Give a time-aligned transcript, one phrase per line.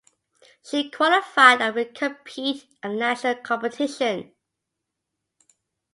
[0.65, 4.31] She qualified and will compete at the national competition.